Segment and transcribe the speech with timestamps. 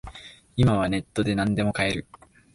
[0.55, 2.07] 今はネットでなんでも買える